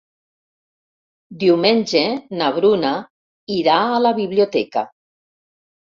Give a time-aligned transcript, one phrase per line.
[1.43, 2.01] Diumenge
[2.39, 2.95] na Bruna
[3.59, 4.85] irà a la biblioteca.